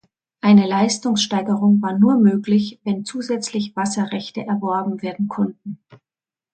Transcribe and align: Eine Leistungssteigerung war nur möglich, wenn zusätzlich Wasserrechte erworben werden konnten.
Eine 0.43 0.65
Leistungssteigerung 0.67 1.79
war 1.83 1.95
nur 1.95 2.17
möglich, 2.17 2.79
wenn 2.83 3.05
zusätzlich 3.05 3.75
Wasserrechte 3.75 4.43
erworben 4.43 5.03
werden 5.03 5.27
konnten. 5.27 5.77